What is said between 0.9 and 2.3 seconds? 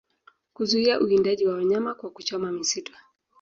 uwindaji wa wanyama kwa